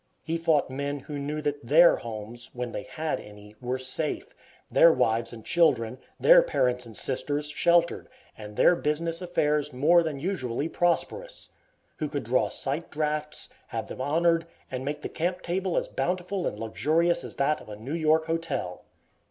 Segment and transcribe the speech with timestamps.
[0.23, 4.33] He fought men who knew that their homes (when they had any) were safe,
[4.67, 10.19] their wives and children, their parents and sisters, sheltered, and their business affairs more than
[10.19, 11.49] usually prosperous;
[11.97, 16.47] who could draw sight drafts, have them honored, and make the camp table as bountiful
[16.47, 18.85] and luxurious as that of a New York hotel.